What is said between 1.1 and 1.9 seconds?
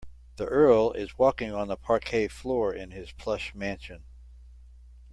walking on the